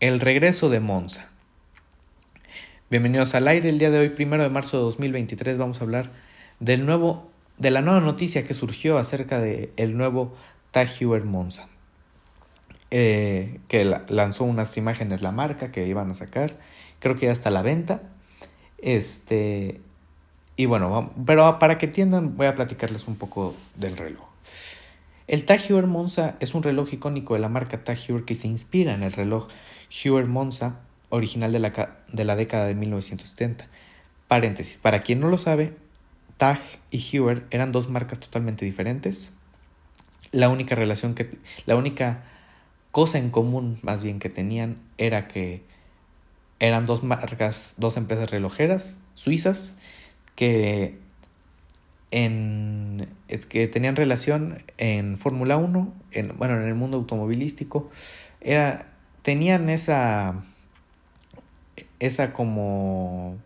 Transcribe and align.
El 0.00 0.20
regreso 0.20 0.70
de 0.70 0.78
Monza. 0.78 1.26
Bienvenidos 2.88 3.34
al 3.34 3.48
aire. 3.48 3.68
El 3.68 3.80
día 3.80 3.90
de 3.90 3.98
hoy, 3.98 4.10
primero 4.10 4.44
de 4.44 4.48
marzo 4.48 4.76
de 4.76 4.84
2023, 4.84 5.58
vamos 5.58 5.80
a 5.80 5.84
hablar 5.84 6.08
del 6.60 6.86
nuevo, 6.86 7.28
de 7.56 7.72
la 7.72 7.82
nueva 7.82 7.98
noticia 7.98 8.44
que 8.44 8.54
surgió 8.54 8.96
acerca 8.96 9.40
del 9.40 9.72
el 9.76 9.96
nuevo 9.96 10.32
Tag 10.70 10.88
Heuer 11.00 11.24
Monza. 11.24 11.66
Eh, 12.92 13.58
que 13.66 13.84
lanzó 14.08 14.44
unas 14.44 14.76
imágenes 14.76 15.20
la 15.20 15.32
marca 15.32 15.72
que 15.72 15.88
iban 15.88 16.12
a 16.12 16.14
sacar. 16.14 16.56
Creo 17.00 17.16
que 17.16 17.26
ya 17.26 17.32
está 17.32 17.48
a 17.48 17.52
la 17.52 17.62
venta. 17.62 18.00
Este. 18.78 19.80
Y 20.54 20.66
bueno, 20.66 21.12
pero 21.26 21.58
para 21.58 21.76
que 21.78 21.86
entiendan, 21.86 22.36
voy 22.36 22.46
a 22.46 22.54
platicarles 22.54 23.08
un 23.08 23.16
poco 23.16 23.52
del 23.74 23.96
reloj. 23.96 24.27
El 25.28 25.44
Tag 25.44 25.60
Heuer 25.68 25.86
Monza 25.86 26.36
es 26.40 26.54
un 26.54 26.62
reloj 26.62 26.94
icónico 26.94 27.34
de 27.34 27.40
la 27.40 27.50
marca 27.50 27.84
Tag 27.84 27.98
Heuer 28.08 28.24
que 28.24 28.34
se 28.34 28.48
inspira 28.48 28.94
en 28.94 29.02
el 29.02 29.12
reloj 29.12 29.48
Heuer 30.02 30.26
Monza 30.26 30.80
original 31.10 31.52
de 31.52 31.58
la, 31.58 31.98
de 32.10 32.24
la 32.24 32.34
década 32.34 32.66
de 32.66 32.74
1970. 32.74 33.68
Paréntesis, 34.26 34.78
para 34.78 35.02
quien 35.02 35.20
no 35.20 35.28
lo 35.28 35.36
sabe, 35.36 35.76
Tag 36.38 36.58
y 36.90 37.04
Heuer 37.12 37.46
eran 37.50 37.72
dos 37.72 37.90
marcas 37.90 38.20
totalmente 38.20 38.64
diferentes. 38.64 39.30
La 40.32 40.48
única 40.48 40.74
relación 40.74 41.12
que 41.12 41.36
la 41.66 41.76
única 41.76 42.24
cosa 42.90 43.18
en 43.18 43.28
común 43.28 43.78
más 43.82 44.02
bien 44.02 44.20
que 44.20 44.30
tenían 44.30 44.78
era 44.96 45.28
que 45.28 45.62
eran 46.58 46.86
dos 46.86 47.02
marcas, 47.02 47.74
dos 47.76 47.98
empresas 47.98 48.30
relojeras 48.30 49.02
suizas 49.12 49.76
que 50.36 50.98
en, 52.10 53.08
que 53.48 53.68
tenían 53.68 53.96
relación 53.96 54.62
en 54.78 55.18
Fórmula 55.18 55.56
1, 55.56 55.92
en, 56.12 56.36
bueno, 56.36 56.60
en 56.60 56.66
el 56.66 56.74
mundo 56.74 56.96
automovilístico, 56.96 57.90
era, 58.40 58.92
tenían 59.22 59.68
esa, 59.68 60.42
esa 61.98 62.32
como, 62.32 63.36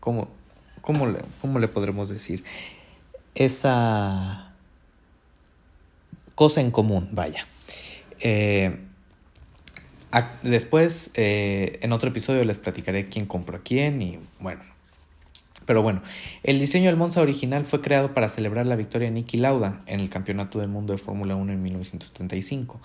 como, 0.00 0.28
¿cómo 0.80 1.06
le, 1.06 1.20
cómo 1.40 1.58
le 1.58 1.68
podremos 1.68 2.08
decir? 2.08 2.44
Esa 3.34 4.52
cosa 6.34 6.60
en 6.60 6.70
común, 6.70 7.08
vaya. 7.12 7.46
Eh, 8.20 8.78
después, 10.42 11.10
eh, 11.14 11.78
en 11.82 11.92
otro 11.92 12.10
episodio 12.10 12.44
les 12.44 12.58
platicaré 12.58 13.08
quién 13.08 13.26
compró 13.26 13.56
a 13.56 13.60
quién 13.62 14.02
y 14.02 14.18
bueno, 14.40 14.62
pero 15.66 15.82
bueno, 15.82 16.02
el 16.42 16.58
diseño 16.58 16.86
del 16.86 16.96
Monza 16.96 17.20
original 17.20 17.64
fue 17.64 17.80
creado 17.80 18.14
para 18.14 18.28
celebrar 18.28 18.66
la 18.66 18.76
victoria 18.76 19.08
de 19.08 19.14
Niki 19.14 19.38
Lauda 19.38 19.82
en 19.86 20.00
el 20.00 20.08
Campeonato 20.10 20.58
del 20.58 20.68
Mundo 20.68 20.92
de 20.92 20.98
Fórmula 20.98 21.36
1 21.36 21.52
en 21.52 21.62
1975 21.62 22.80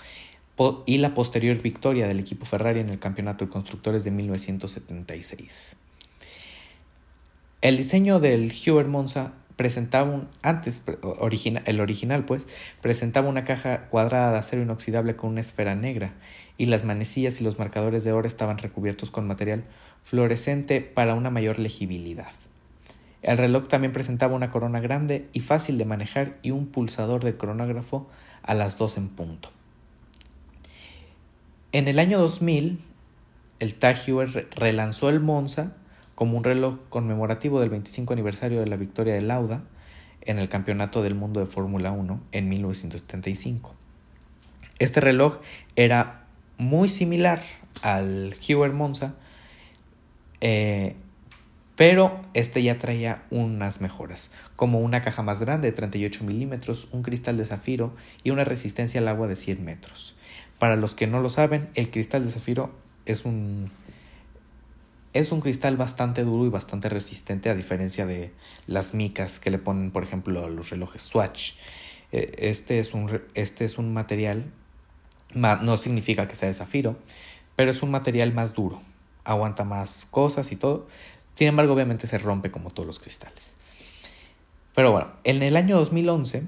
y 0.85 0.97
la 0.97 1.13
posterior 1.13 1.61
victoria 1.61 2.07
del 2.07 2.19
equipo 2.19 2.45
Ferrari 2.45 2.79
en 2.79 2.89
el 2.89 2.97
Campeonato 2.97 3.45
de 3.45 3.51
Constructores 3.51 4.03
de 4.03 4.11
1976. 4.11 5.75
El 7.61 7.77
diseño 7.77 8.19
del 8.19 8.51
Heuer 8.51 8.87
Monza 8.87 9.33
presentaba 9.55 10.09
un 10.09 10.27
antes 10.43 10.83
el 11.65 11.79
original 11.81 12.25
pues 12.25 12.45
presentaba 12.81 13.27
una 13.27 13.43
caja 13.43 13.87
cuadrada 13.87 14.31
de 14.31 14.37
acero 14.37 14.61
inoxidable 14.61 15.15
con 15.15 15.31
una 15.31 15.41
esfera 15.41 15.75
negra 15.75 16.13
y 16.57 16.67
las 16.67 16.85
manecillas 16.85 17.41
y 17.41 17.43
los 17.43 17.59
marcadores 17.59 18.03
de 18.03 18.11
oro 18.11 18.27
estaban 18.27 18.59
recubiertos 18.59 19.11
con 19.11 19.27
material 19.27 19.63
fluorescente 20.03 20.81
para 20.81 21.15
una 21.15 21.29
mayor 21.29 21.59
legibilidad. 21.59 22.31
El 23.21 23.37
reloj 23.37 23.67
también 23.67 23.93
presentaba 23.93 24.35
una 24.35 24.49
corona 24.49 24.79
grande 24.79 25.27
y 25.33 25.39
fácil 25.39 25.77
de 25.77 25.85
manejar 25.85 26.37
y 26.43 26.51
un 26.51 26.67
pulsador 26.67 27.23
del 27.23 27.37
cronógrafo 27.37 28.07
a 28.43 28.53
las 28.53 28.77
2 28.77 28.97
en 28.97 29.09
punto. 29.09 29.49
En 31.71 31.87
el 31.87 31.99
año 31.99 32.19
2000, 32.19 32.79
el 33.59 33.73
Tag 33.75 33.97
Heuer 34.07 34.47
relanzó 34.55 35.09
el 35.09 35.19
Monza 35.19 35.73
como 36.15 36.37
un 36.37 36.43
reloj 36.43 36.79
conmemorativo 36.89 37.59
del 37.59 37.69
25 37.69 38.13
aniversario 38.13 38.59
de 38.59 38.67
la 38.67 38.75
victoria 38.75 39.13
de 39.13 39.21
Lauda 39.21 39.63
en 40.21 40.39
el 40.39 40.49
Campeonato 40.49 41.03
del 41.03 41.15
Mundo 41.15 41.39
de 41.39 41.45
Fórmula 41.45 41.91
1 41.91 42.21
en 42.31 42.49
1975. 42.49 43.75
Este 44.79 45.01
reloj 45.01 45.37
era 45.75 46.25
muy 46.57 46.89
similar 46.89 47.41
al 47.81 48.35
Heuer 48.47 48.73
Monza, 48.73 49.15
eh, 50.41 50.95
pero 51.77 52.19
este 52.33 52.63
ya 52.63 52.79
traía 52.79 53.23
unas 53.29 53.81
mejoras, 53.81 54.31
como 54.55 54.79
una 54.79 55.01
caja 55.01 55.21
más 55.21 55.39
grande 55.39 55.69
de 55.69 55.77
38 55.77 56.23
milímetros, 56.23 56.87
un 56.91 57.03
cristal 57.03 57.37
de 57.37 57.45
zafiro 57.45 57.95
y 58.23 58.31
una 58.31 58.43
resistencia 58.43 58.99
al 58.99 59.07
agua 59.07 59.27
de 59.27 59.35
100 59.35 59.63
metros. 59.63 60.15
Para 60.57 60.75
los 60.75 60.95
que 60.95 61.05
no 61.05 61.21
lo 61.21 61.29
saben, 61.29 61.69
el 61.75 61.91
cristal 61.91 62.25
de 62.25 62.31
zafiro 62.31 62.71
es 63.05 63.25
un, 63.25 63.69
es 65.13 65.31
un 65.31 65.39
cristal 65.39 65.77
bastante 65.77 66.23
duro 66.23 66.47
y 66.47 66.49
bastante 66.49 66.89
resistente 66.89 67.51
a 67.51 67.55
diferencia 67.55 68.07
de 68.07 68.33
las 68.65 68.95
micas 68.95 69.39
que 69.39 69.51
le 69.51 69.59
ponen, 69.59 69.91
por 69.91 70.01
ejemplo, 70.01 70.43
a 70.43 70.49
los 70.49 70.71
relojes 70.71 71.03
Swatch. 71.03 71.53
E, 72.11 72.31
este 72.39 72.79
es 72.79 72.95
un, 72.95 73.21
este 73.35 73.65
es 73.65 73.77
un 73.77 73.93
material, 73.93 74.45
no 75.35 75.77
significa 75.77 76.27
que 76.27 76.35
sea 76.35 76.47
de 76.47 76.55
zafiro, 76.55 76.97
pero 77.55 77.69
es 77.69 77.83
un 77.83 77.91
material 77.91 78.33
más 78.33 78.55
duro, 78.55 78.81
aguanta 79.25 79.63
más 79.63 80.07
cosas 80.09 80.51
y 80.51 80.55
todo, 80.55 80.87
sin 81.37 81.49
embargo, 81.49 81.75
obviamente 81.75 82.07
se 82.07 82.17
rompe 82.17 82.49
como 82.49 82.71
todos 82.71 82.87
los 82.87 82.99
cristales. 82.99 83.57
Pero 84.73 84.91
bueno, 84.91 85.09
en 85.23 85.43
el 85.43 85.55
año 85.55 85.77
2011, 85.77 86.41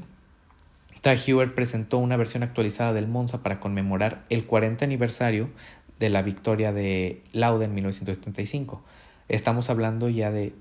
Tag 1.01 1.19
Heuer 1.27 1.53
presentó 1.53 1.99
una 1.99 2.17
versión 2.17 2.41
actualizada 2.41 2.91
del 2.93 3.07
Monza 3.07 3.43
para 3.43 3.59
conmemorar 3.59 4.23
el 4.29 4.47
40 4.47 4.83
aniversario 4.83 5.51
de 5.99 6.09
la 6.09 6.23
victoria 6.23 6.73
de 6.73 7.21
Lauda 7.33 7.65
en 7.65 7.75
1975. 7.75 8.81
Estamos 9.27 9.69
hablando 9.69 10.09
ya 10.09 10.31
de, 10.31 10.55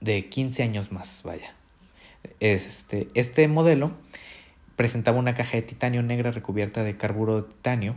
de 0.00 0.30
15 0.30 0.62
años 0.62 0.90
más, 0.90 1.20
vaya. 1.22 1.52
Este, 2.40 3.08
este 3.12 3.48
modelo 3.48 3.92
presentaba 4.76 5.18
una 5.18 5.34
caja 5.34 5.58
de 5.58 5.62
titanio 5.62 6.02
negra 6.02 6.30
recubierta 6.30 6.82
de 6.84 6.96
carburo 6.96 7.42
de 7.42 7.48
titanio, 7.50 7.96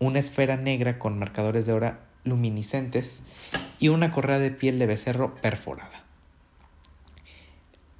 una 0.00 0.18
esfera 0.18 0.56
negra 0.56 0.98
con 0.98 1.20
marcadores 1.20 1.66
de 1.66 1.72
oro 1.72 1.94
luminiscentes 2.24 3.22
y 3.84 3.90
una 3.90 4.10
correa 4.10 4.38
de 4.38 4.50
piel 4.50 4.78
de 4.78 4.86
becerro 4.86 5.34
perforada. 5.42 6.04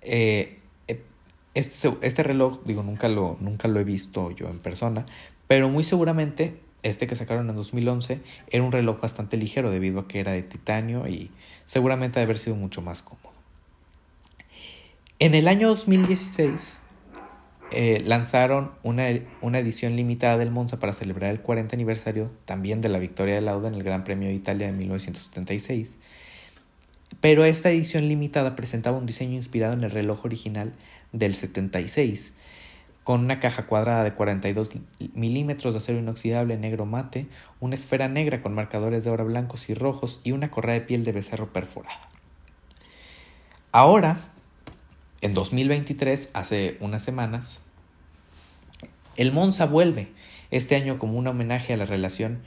Eh, 0.00 0.58
eh, 0.88 1.02
este, 1.52 1.94
este, 2.00 2.22
reloj, 2.22 2.60
digo, 2.64 2.82
nunca 2.82 3.10
lo, 3.10 3.36
nunca 3.40 3.68
lo 3.68 3.78
he 3.80 3.84
visto 3.84 4.30
yo 4.30 4.48
en 4.48 4.60
persona, 4.60 5.04
pero 5.46 5.68
muy 5.68 5.84
seguramente 5.84 6.58
este 6.82 7.06
que 7.06 7.16
sacaron 7.16 7.50
en 7.50 7.56
2011 7.56 8.22
era 8.50 8.64
un 8.64 8.72
reloj 8.72 8.98
bastante 8.98 9.36
ligero 9.36 9.70
debido 9.70 10.00
a 10.00 10.08
que 10.08 10.20
era 10.20 10.32
de 10.32 10.42
titanio 10.42 11.06
y 11.06 11.30
seguramente 11.66 12.18
ha 12.18 12.22
haber 12.22 12.38
sido 12.38 12.56
mucho 12.56 12.80
más 12.80 13.02
cómodo. 13.02 13.34
En 15.18 15.34
el 15.34 15.48
año 15.48 15.68
2016 15.68 16.78
eh, 17.72 18.02
lanzaron 18.04 18.72
una, 18.82 19.06
una, 19.40 19.58
edición 19.58 19.96
limitada 19.96 20.38
del 20.38 20.50
Monza 20.50 20.78
para 20.78 20.92
celebrar 20.92 21.30
el 21.30 21.40
40 21.40 21.74
aniversario 21.74 22.30
también 22.44 22.80
de 22.80 22.88
la 22.88 22.98
victoria 22.98 23.34
de 23.34 23.40
Lauda 23.40 23.68
en 23.68 23.74
el 23.74 23.82
Gran 23.82 24.04
Premio 24.04 24.28
de 24.28 24.34
Italia 24.34 24.66
de 24.66 24.72
1976. 24.72 25.98
Pero 27.20 27.44
esta 27.44 27.70
edición 27.70 28.08
limitada 28.08 28.54
presentaba 28.54 28.98
un 28.98 29.06
diseño 29.06 29.34
inspirado 29.34 29.72
en 29.74 29.84
el 29.84 29.90
reloj 29.90 30.24
original 30.24 30.72
del 31.12 31.34
76, 31.34 32.34
con 33.02 33.20
una 33.20 33.38
caja 33.38 33.66
cuadrada 33.66 34.04
de 34.04 34.14
42 34.14 34.70
milímetros 35.14 35.74
de 35.74 35.78
acero 35.78 35.98
inoxidable 35.98 36.56
negro 36.56 36.86
mate, 36.86 37.26
una 37.60 37.74
esfera 37.74 38.08
negra 38.08 38.42
con 38.42 38.54
marcadores 38.54 39.04
de 39.04 39.10
oro 39.10 39.24
blancos 39.24 39.68
y 39.68 39.74
rojos 39.74 40.20
y 40.24 40.32
una 40.32 40.50
correa 40.50 40.74
de 40.74 40.80
piel 40.80 41.04
de 41.04 41.12
becerro 41.12 41.52
perforada. 41.52 42.00
Ahora, 43.72 44.18
en 45.24 45.32
2023, 45.32 46.28
hace 46.34 46.76
unas 46.80 47.02
semanas, 47.02 47.62
el 49.16 49.32
Monza 49.32 49.64
vuelve 49.64 50.12
este 50.50 50.76
año 50.76 50.98
como 50.98 51.16
un 51.18 51.26
homenaje 51.26 51.72
a 51.72 51.78
la 51.78 51.86
relación 51.86 52.42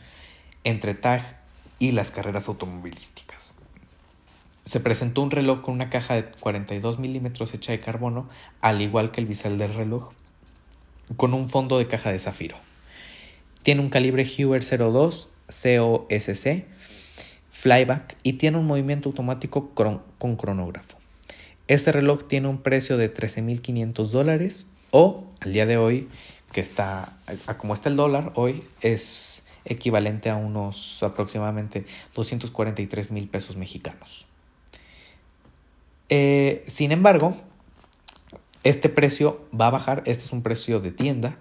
entre 0.63 0.93
TAG 0.93 1.41
y 1.79 1.93
las 1.93 2.11
carreras 2.11 2.47
automovilísticas. 2.47 3.55
Se 4.63 4.79
presentó 4.79 5.23
un 5.23 5.31
reloj 5.31 5.61
con 5.61 5.73
una 5.73 5.89
caja 5.89 6.13
de 6.13 6.25
42 6.25 6.99
milímetros 6.99 7.51
hecha 7.55 7.71
de 7.71 7.79
carbono, 7.79 8.29
al 8.61 8.79
igual 8.79 9.09
que 9.09 9.21
el 9.21 9.25
bisel 9.25 9.57
del 9.57 9.73
reloj, 9.73 10.11
con 11.15 11.33
un 11.33 11.49
fondo 11.49 11.79
de 11.79 11.87
caja 11.87 12.11
de 12.11 12.19
zafiro. 12.19 12.57
Tiene 13.63 13.81
un 13.81 13.89
calibre 13.89 14.23
Heuer 14.23 14.63
02 14.63 15.29
COSC, 15.47 16.65
flyback 17.49 18.17
y 18.21 18.33
tiene 18.33 18.59
un 18.59 18.67
movimiento 18.67 19.09
automático 19.09 19.71
con 19.73 20.35
cronógrafo. 20.35 21.06
Este 21.67 21.91
reloj 21.91 22.23
tiene 22.27 22.47
un 22.47 22.59
precio 22.59 22.97
de 22.97 23.13
13.500 23.13 24.07
dólares 24.09 24.67
o 24.91 25.25
al 25.41 25.53
día 25.53 25.65
de 25.65 25.77
hoy, 25.77 26.07
que 26.51 26.61
está, 26.61 27.17
a 27.45 27.57
como 27.57 27.73
está 27.73 27.89
el 27.89 27.95
dólar 27.95 28.31
hoy, 28.35 28.63
es 28.81 29.45
equivalente 29.65 30.29
a 30.29 30.37
unos 30.37 31.03
aproximadamente 31.03 31.85
243 32.15 33.11
mil 33.11 33.27
pesos 33.27 33.57
mexicanos. 33.57 34.25
Eh, 36.09 36.63
sin 36.67 36.93
embargo, 36.93 37.35
este 38.63 38.87
precio 38.87 39.45
va 39.59 39.67
a 39.67 39.71
bajar, 39.71 40.03
este 40.05 40.23
es 40.23 40.31
un 40.31 40.41
precio 40.41 40.79
de 40.79 40.91
tienda, 40.91 41.37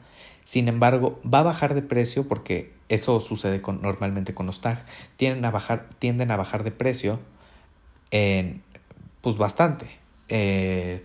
sin 0.47 0.69
embargo, 0.69 1.21
va 1.23 1.41
a 1.41 1.43
bajar 1.43 1.75
de 1.75 1.83
precio 1.83 2.29
porque 2.29 2.73
Eso 2.89 3.19
sucede 3.19 3.61
con, 3.61 3.83
normalmente 3.83 4.33
con 4.33 4.47
los 4.47 4.61
TAG. 4.61 4.87
Tienden 5.17 5.45
a 5.45 5.51
bajar, 5.51 5.89
tienden 5.99 6.31
a 6.31 6.37
bajar 6.37 6.63
de 6.63 6.71
precio 6.71 7.19
en, 8.13 8.63
pues 9.23 9.39
bastante. 9.39 10.06
Eh, 10.29 11.05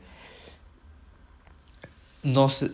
no, 2.23 2.49
sé, 2.49 2.71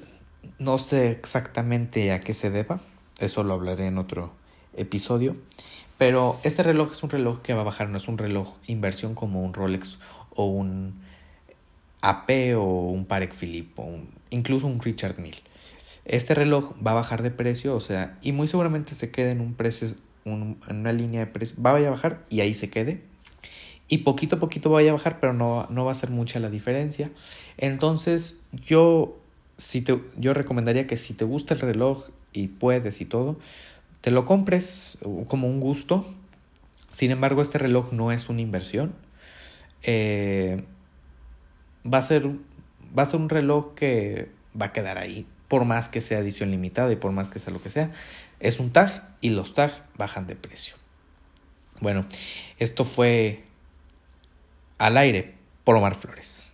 no 0.60 0.78
sé 0.78 1.12
exactamente 1.12 2.12
a 2.12 2.20
qué 2.20 2.34
se 2.34 2.50
deba. 2.50 2.80
Eso 3.20 3.44
lo 3.44 3.54
hablaré 3.54 3.88
en 3.88 3.98
otro 3.98 4.32
episodio. 4.76 5.36
Pero 5.98 6.40
este 6.44 6.64
reloj 6.64 6.92
es 6.92 7.04
un 7.04 7.10
reloj 7.10 7.42
que 7.42 7.54
va 7.54 7.62
a 7.62 7.66
bajar, 7.66 7.90
no 7.90 7.98
es 7.98 8.08
un 8.08 8.18
reloj 8.18 8.56
inversión 8.68 9.16
como 9.16 9.44
un 9.44 9.54
Rolex 9.54 9.98
o 10.36 10.46
un 10.46 11.02
AP 12.02 12.56
o 12.56 12.92
un 12.92 13.06
Patek 13.06 13.34
Philippe 13.34 13.82
o 13.82 14.00
incluso 14.30 14.68
un 14.68 14.80
Richard 14.80 15.18
Mille. 15.20 15.42
Este 16.06 16.36
reloj 16.36 16.74
va 16.86 16.92
a 16.92 16.96
bajar 16.96 17.24
de 17.24 17.32
precio, 17.32 17.76
o 17.76 17.82
sea, 17.82 18.18
y 18.22 18.32
muy 18.32 18.48
seguramente 18.48 18.96
se 18.96 19.12
quede 19.12 19.32
en 19.32 19.42
un 19.42 19.56
precio, 19.56 19.90
en 20.24 20.58
una 20.70 20.92
línea 20.92 21.22
de 21.22 21.28
precio, 21.28 21.58
va 21.62 21.72
a 21.72 21.90
bajar 21.90 22.24
y 22.30 22.42
ahí 22.42 22.54
se 22.54 22.70
quede. 22.70 23.02
Y 23.90 24.00
poquito 24.00 24.36
a 24.36 24.40
poquito 24.40 24.70
vaya 24.70 24.90
a 24.90 24.94
bajar, 24.94 25.20
pero 25.20 25.34
no, 25.34 25.66
no 25.70 25.86
va 25.86 25.92
a 25.92 25.96
ser 25.96 26.10
mucha 26.10 26.40
la 26.40 26.50
diferencia. 26.50 27.10
Entonces, 27.58 28.38
yo, 28.52 29.18
si 29.58 29.82
te, 29.82 30.00
yo 30.18 30.34
recomendaría 30.34 30.88
que 30.88 30.98
si 30.98 31.14
te 31.14 31.24
gusta 31.24 31.54
el 31.54 31.62
reloj 31.62 32.10
y 32.34 32.50
puedes 32.50 33.00
y 33.00 33.06
todo, 33.06 33.40
te 34.02 34.12
lo 34.12 34.26
compres 34.26 34.98
como 35.28 35.48
un 35.48 35.60
gusto. 35.60 36.06
Sin 36.92 37.12
embargo, 37.12 37.42
este 37.42 37.58
reloj 37.58 37.94
no 37.94 38.12
es 38.12 38.30
una 38.30 38.42
inversión. 38.42 38.94
Eh, 39.84 40.64
va, 41.92 42.00
a 42.00 42.02
ser, 42.02 42.28
va 42.98 43.04
a 43.04 43.06
ser 43.06 43.20
un 43.20 43.30
reloj 43.30 43.74
que 43.74 44.30
va 44.60 44.68
a 44.68 44.74
quedar 44.74 44.98
ahí, 44.98 45.26
por 45.48 45.64
más 45.66 45.88
que 45.88 46.02
sea 46.02 46.20
edición 46.20 46.52
limitada 46.52 46.92
y 46.92 46.98
por 46.98 47.12
más 47.12 47.30
que 47.30 47.40
sea 47.40 47.54
lo 47.54 47.62
que 47.62 47.70
sea. 47.70 47.92
Es 48.40 48.60
un 48.60 48.72
tag 48.72 49.16
y 49.22 49.30
los 49.30 49.54
tags 49.54 49.82
bajan 49.98 50.28
de 50.28 50.36
precio. 50.36 50.76
Bueno, 51.80 52.06
esto 52.60 52.86
fue 52.86 53.47
al 54.78 54.98
aire 54.98 55.36
por 55.64 55.76
Omar 55.76 55.96
Flores. 55.96 56.47